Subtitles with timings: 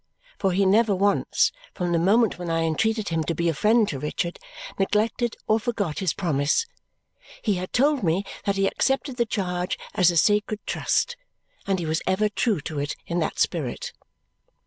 [0.39, 3.87] For he never once, from the moment when I entreated him to be a friend
[3.89, 4.39] to Richard,
[4.79, 6.65] neglected or forgot his promise.
[7.43, 11.17] He had told me that he accepted the charge as a sacred trust,
[11.67, 13.93] and he was ever true to it in that spirit.